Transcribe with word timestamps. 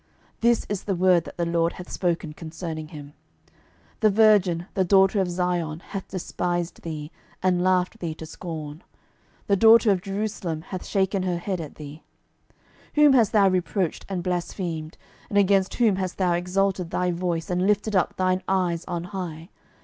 12:019:021 0.41 0.41
This 0.41 0.65
is 0.67 0.83
the 0.85 0.95
word 0.95 1.23
that 1.25 1.37
the 1.37 1.45
LORD 1.45 1.73
hath 1.73 1.91
spoken 1.91 2.33
concerning 2.33 2.87
him; 2.87 3.13
The 3.99 4.09
virgin 4.09 4.65
the 4.73 4.83
daughter 4.83 5.21
of 5.21 5.29
Zion 5.29 5.79
hath 5.81 6.07
despised 6.07 6.81
thee, 6.81 7.11
and 7.43 7.63
laughed 7.63 7.99
thee 7.99 8.15
to 8.15 8.25
scorn; 8.25 8.81
the 9.45 9.55
daughter 9.55 9.91
of 9.91 10.01
Jerusalem 10.01 10.63
hath 10.63 10.87
shaken 10.87 11.21
her 11.21 11.37
head 11.37 11.61
at 11.61 11.75
thee. 11.75 12.01
12:019:022 12.95 12.95
Whom 13.03 13.13
hast 13.13 13.31
thou 13.31 13.47
reproached 13.49 14.05
and 14.09 14.23
blasphemed? 14.23 14.97
and 15.29 15.37
against 15.37 15.75
whom 15.75 15.97
hast 15.97 16.17
thou 16.17 16.33
exalted 16.33 16.89
thy 16.89 17.11
voice, 17.11 17.51
and 17.51 17.67
lifted 17.67 17.95
up 17.95 18.15
thine 18.15 18.41
eyes 18.47 18.83
on 18.85 19.03
high? 19.03 19.49